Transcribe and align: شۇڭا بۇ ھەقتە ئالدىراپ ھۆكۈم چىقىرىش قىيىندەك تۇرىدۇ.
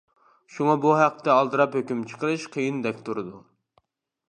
شۇڭا 0.53 0.71
بۇ 0.85 0.93
ھەقتە 0.99 1.35
ئالدىراپ 1.35 1.77
ھۆكۈم 1.79 2.01
چىقىرىش 2.13 2.49
قىيىندەك 2.57 3.07
تۇرىدۇ. 3.11 3.45